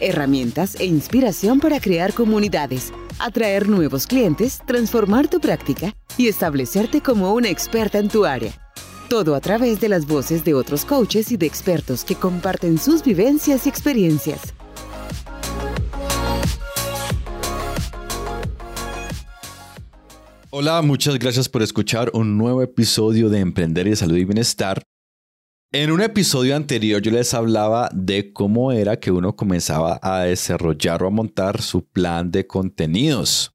[0.00, 7.34] herramientas e inspiración para crear comunidades, atraer nuevos clientes, transformar tu práctica y establecerte como
[7.34, 8.52] una experta en tu área.
[9.08, 13.02] Todo a través de las voces de otros coaches y de expertos que comparten sus
[13.02, 14.54] vivencias y experiencias.
[20.50, 24.82] Hola, muchas gracias por escuchar un nuevo episodio de Emprender y Salud y Bienestar.
[25.70, 31.02] En un episodio anterior yo les hablaba de cómo era que uno comenzaba a desarrollar
[31.02, 33.54] o a montar su plan de contenidos.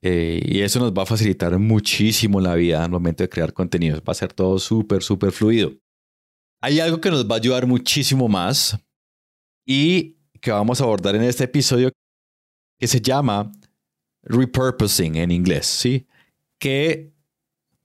[0.00, 4.00] Eh, y eso nos va a facilitar muchísimo la vida al momento de crear contenidos.
[4.00, 5.72] Va a ser todo súper, súper fluido.
[6.60, 8.78] Hay algo que nos va a ayudar muchísimo más
[9.66, 11.90] y que vamos a abordar en este episodio
[12.78, 13.50] que se llama
[14.22, 16.06] repurposing en inglés, ¿sí?
[16.60, 17.12] Que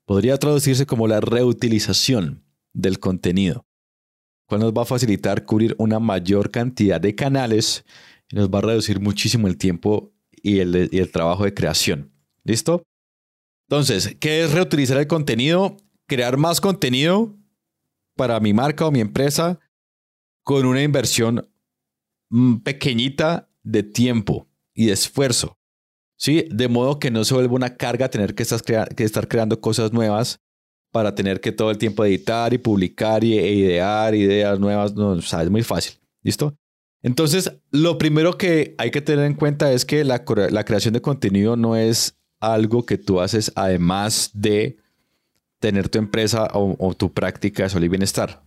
[0.05, 2.43] podría traducirse como la reutilización
[2.81, 3.65] del contenido,
[4.47, 7.85] cual nos va a facilitar cubrir una mayor cantidad de canales
[8.31, 12.11] y nos va a reducir muchísimo el tiempo y el, trabajo de creación.
[12.43, 12.83] ¿Listo?
[13.67, 15.77] Entonces, ¿qué es reutilizar el contenido?
[16.07, 17.35] Crear más contenido
[18.15, 19.59] para mi marca o mi empresa
[20.43, 21.47] con una inversión
[22.29, 25.57] mm, pequeñita de tiempo y de esfuerzo.
[26.17, 26.45] ¿Sí?
[26.49, 30.41] De modo que no se vuelva una carga tener que estar creando cosas nuevas
[30.91, 34.93] para tener que todo el tiempo editar y publicar y, e idear ideas nuevas.
[34.95, 35.93] No, o es muy fácil.
[36.23, 36.55] ¿Listo?
[37.01, 41.55] Entonces, lo primero que hay que tener en cuenta es que la, creación de contenido
[41.55, 44.77] no es algo que tú haces además de
[45.59, 48.43] tener tu empresa o, tu práctica de salud y bienestar.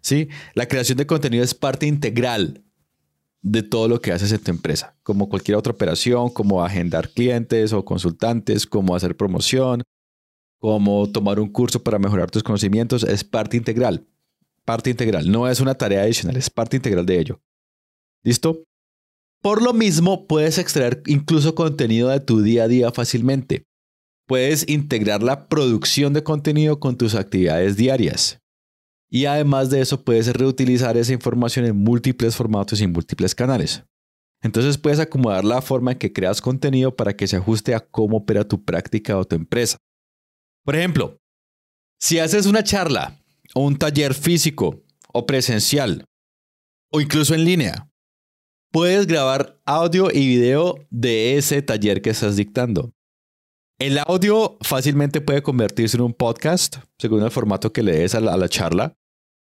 [0.00, 0.28] ¿Sí?
[0.54, 2.62] La creación de contenido es parte integral
[3.40, 7.72] de todo lo que haces en tu empresa, como cualquier otra operación, como agendar clientes
[7.72, 9.82] o consultantes, como hacer promoción,
[10.64, 14.08] como tomar un curso para mejorar tus conocimientos, es parte integral.
[14.64, 15.30] Parte integral.
[15.30, 17.42] No es una tarea adicional, es parte integral de ello.
[18.22, 18.64] ¿Listo?
[19.42, 23.64] Por lo mismo, puedes extraer incluso contenido de tu día a día fácilmente.
[24.26, 28.38] Puedes integrar la producción de contenido con tus actividades diarias.
[29.10, 33.84] Y además de eso, puedes reutilizar esa información en múltiples formatos y múltiples canales.
[34.40, 38.16] Entonces puedes acomodar la forma en que creas contenido para que se ajuste a cómo
[38.16, 39.76] opera tu práctica o tu empresa.
[40.64, 41.20] Por ejemplo,
[42.00, 43.20] si haces una charla
[43.54, 44.82] o un taller físico
[45.12, 46.04] o presencial
[46.90, 47.90] o incluso en línea,
[48.72, 52.92] puedes grabar audio y video de ese taller que estás dictando.
[53.78, 58.20] El audio fácilmente puede convertirse en un podcast, según el formato que le des a
[58.20, 58.96] la, charla.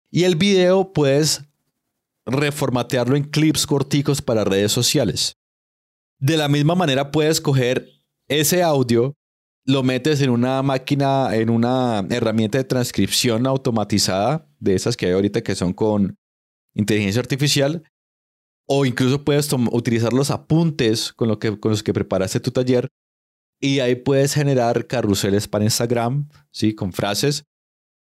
[0.09, 1.43] Y el video puedes
[2.25, 5.37] reformatearlo en clips corticos para redes sociales.
[6.19, 7.87] De la misma manera puedes coger
[8.29, 9.15] ese audio
[9.65, 15.13] lo metes en una máquina, en una herramienta de transcripción automatizada, de esas que hay
[15.13, 16.17] ahorita que son con
[16.73, 17.83] inteligencia artificial,
[18.67, 22.89] o incluso puedes utilizar los apuntes con, lo que, con los que preparaste tu taller
[23.59, 26.73] y ahí puedes generar carruseles para Instagram, ¿sí?
[26.73, 27.45] Con frases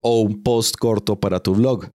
[0.01, 1.89] o un post corto para tu blog.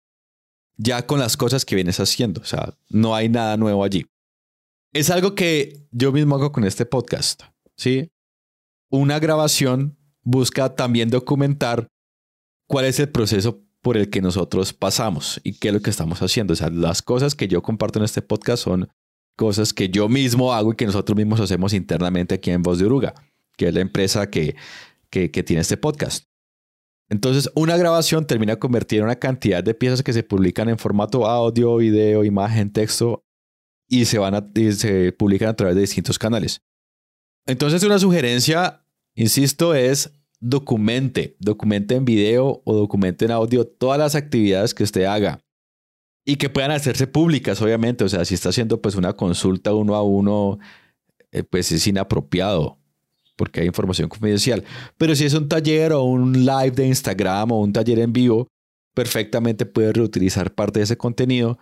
[0.76, 4.04] Ya con las cosas que vienes haciendo, o sea, no hay nada nuevo allí.
[4.92, 7.42] Es algo que yo mismo hago con este podcast,
[7.76, 8.10] ¿sí?
[8.94, 11.88] Una grabación busca también documentar
[12.68, 16.22] cuál es el proceso por el que nosotros pasamos y qué es lo que estamos
[16.22, 16.52] haciendo.
[16.52, 18.88] O sea, las cosas que yo comparto en este podcast son
[19.36, 22.86] cosas que yo mismo hago y que nosotros mismos hacemos internamente aquí en Voz de
[22.86, 23.14] Uruga,
[23.56, 24.54] que es la empresa que,
[25.10, 26.26] que, tiene este podcast.
[27.10, 31.26] Entonces, una grabación termina convertida en una cantidad de piezas que se publican en formato
[31.26, 33.24] audio, video, imagen, texto
[33.88, 36.62] y se, van a, y se publican a través de distintos canales.
[37.46, 38.83] Entonces, una sugerencia
[39.14, 45.04] Insisto, es documente, documente en video o documente en audio todas las actividades que usted
[45.04, 45.40] haga
[46.24, 48.04] y que puedan hacerse públicas, obviamente.
[48.04, 50.58] O sea, si está haciendo pues una consulta uno a uno,
[51.32, 52.78] eh, pues es inapropiado
[53.36, 54.64] porque hay información confidencial.
[54.96, 58.48] Pero si es un taller o un live de Instagram o un taller en vivo,
[58.94, 61.58] perfectamente puede reutilizar parte de ese contenido,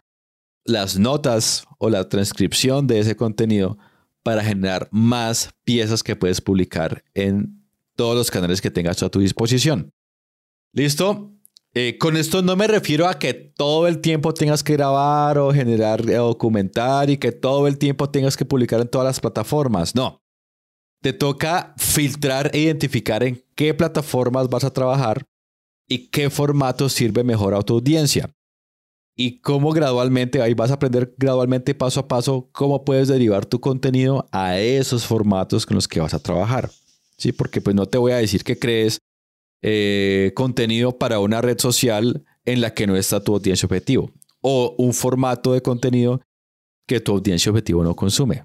[0.65, 3.79] las notas o la transcripción de ese contenido
[4.23, 7.63] para generar más piezas que puedes publicar en
[7.97, 9.93] todos los canales que tengas a tu disposición.
[10.73, 11.33] ¿Listo?
[11.75, 15.53] Eh, con esto no me refiero a que todo el tiempo tengas que grabar o
[15.53, 19.95] generar o documentar y que todo el tiempo tengas que publicar en todas las plataformas.
[19.95, 20.23] No.
[21.03, 25.25] te toca filtrar e identificar en qué plataformas vas a trabajar
[25.89, 28.31] y qué formato sirve mejor a tu audiencia.
[29.15, 33.61] Y cómo gradualmente, ahí vas a aprender gradualmente paso a paso cómo puedes derivar tu
[33.61, 36.71] contenido a esos formatos con los que vas a trabajar.
[37.19, 38.99] Sí, porque pues no te voy a decir que crees
[39.61, 44.11] eh, contenido para una red social en la que no está tu audiencia objetivo
[44.41, 46.21] o un formato de contenido
[46.87, 48.45] que tu audiencia objetivo no consume.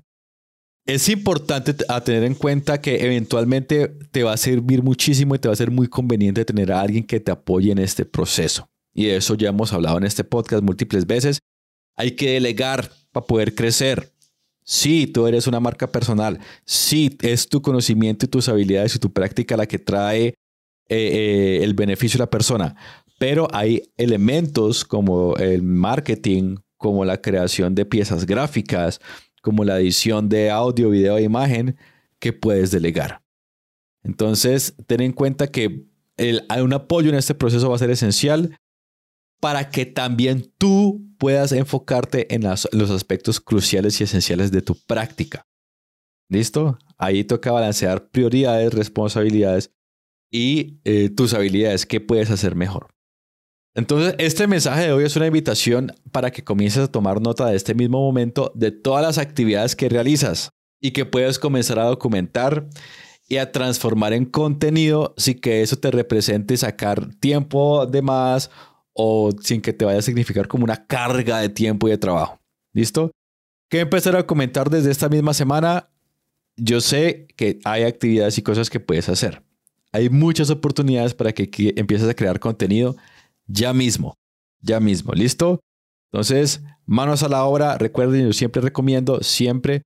[0.85, 5.49] Es importante a tener en cuenta que eventualmente te va a servir muchísimo y te
[5.49, 8.69] va a ser muy conveniente tener a alguien que te apoye en este proceso.
[8.97, 11.39] Y de eso ya hemos hablado en este podcast múltiples veces.
[11.95, 14.11] Hay que delegar para poder crecer.
[14.63, 16.39] Sí, tú eres una marca personal.
[16.65, 20.33] Sí, es tu conocimiento y tus habilidades y tu práctica la que trae eh,
[20.89, 22.75] eh, el beneficio de la persona.
[23.19, 28.99] Pero hay elementos como el marketing, como la creación de piezas gráficas,
[29.43, 31.77] como la edición de audio, video e imagen
[32.17, 33.21] que puedes delegar.
[34.01, 35.85] Entonces, ten en cuenta que
[36.17, 38.57] el, un apoyo en este proceso va a ser esencial
[39.39, 45.45] para que también tú puedas enfocarte en los aspectos cruciales y esenciales de tu práctica.
[46.29, 46.77] ¿Listo?
[46.97, 49.71] Ahí toca balancear prioridades, responsabilidades
[50.31, 52.93] y eh, tus habilidades, qué puedes hacer mejor.
[53.75, 57.55] Entonces, este mensaje de hoy es una invitación para que comiences a tomar nota de
[57.55, 60.49] este mismo momento de todas las actividades que realizas
[60.81, 62.67] y que puedas comenzar a documentar
[63.29, 68.49] y a transformar en contenido sin que eso te represente sacar tiempo de más
[68.97, 72.39] o sin que te vaya a significar como una carga de tiempo y de trabajo.
[72.73, 73.11] ¿Listo?
[73.69, 75.89] ¿Qué empezar a comentar desde esta misma semana?
[76.55, 79.43] Yo sé que hay actividades y cosas que puedes hacer.
[79.91, 82.95] Hay muchas oportunidades para que empieces a crear contenido
[83.45, 84.15] ya mismo,
[84.61, 85.59] ya mismo, ¿listo?
[86.11, 89.83] Entonces, manos a la obra, recuerden, yo siempre recomiendo, siempre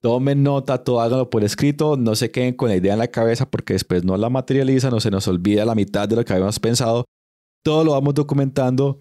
[0.00, 3.50] tomen nota, todo háganlo por escrito, no se queden con la idea en la cabeza
[3.50, 6.58] porque después no la materializan o se nos olvida la mitad de lo que habíamos
[6.58, 7.04] pensado.
[7.62, 9.00] Todo lo vamos documentando,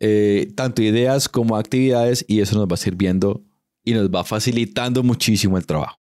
[0.00, 3.42] eh, tanto ideas como actividades, y eso nos va sirviendo
[3.84, 5.98] y nos va facilitando muchísimo el trabajo.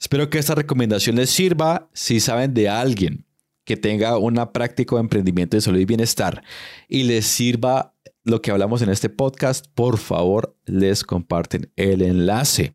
[0.00, 3.26] Espero que esta recomendación les sirva si saben de alguien
[3.64, 6.42] que tenga una práctica de emprendimiento de salud y bienestar
[6.88, 7.94] y les sirva
[8.24, 12.74] lo que hablamos en este podcast, por favor, les comparten el enlace.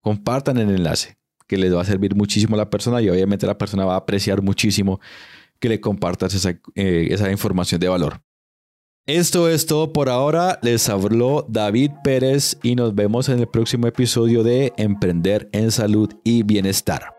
[0.00, 3.58] Compartan el enlace, que les va a servir muchísimo a la persona y obviamente la
[3.58, 5.00] persona va a apreciar muchísimo
[5.58, 8.22] que le compartas esa, eh, esa información de valor.
[9.06, 10.58] Esto es todo por ahora.
[10.62, 16.12] Les habló David Pérez y nos vemos en el próximo episodio de Emprender en Salud
[16.24, 17.14] y Bienestar.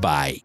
[0.00, 0.44] Bye.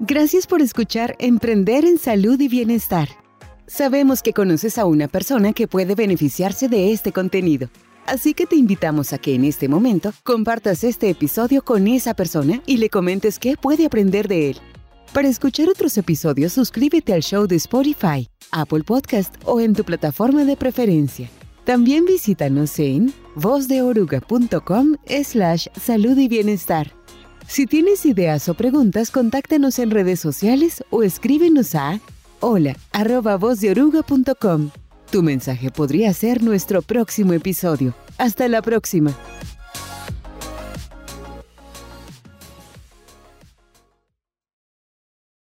[0.00, 3.08] Gracias por escuchar Emprender en Salud y Bienestar.
[3.66, 7.68] Sabemos que conoces a una persona que puede beneficiarse de este contenido,
[8.06, 12.62] así que te invitamos a que en este momento compartas este episodio con esa persona
[12.66, 14.58] y le comentes qué puede aprender de él.
[15.12, 20.44] Para escuchar otros episodios, suscríbete al show de Spotify, Apple Podcast o en tu plataforma
[20.44, 21.30] de preferencia.
[21.64, 26.92] También visítanos en vozdeoruga.com slash salud y bienestar.
[27.48, 32.00] Si tienes ideas o preguntas, contáctanos en redes sociales o escríbenos a
[32.40, 33.38] hola arroba
[35.10, 37.94] Tu mensaje podría ser nuestro próximo episodio.
[38.18, 39.14] Hasta la próxima.